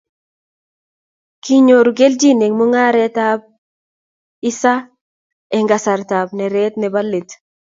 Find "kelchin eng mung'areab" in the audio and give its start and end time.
1.99-3.41